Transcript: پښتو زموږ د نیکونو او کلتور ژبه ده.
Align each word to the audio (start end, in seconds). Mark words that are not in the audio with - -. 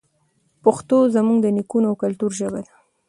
پښتو 0.63 0.97
زموږ 1.15 1.37
د 1.41 1.47
نیکونو 1.57 1.85
او 1.89 1.95
کلتور 2.03 2.31
ژبه 2.39 2.59
ده. 2.65 2.73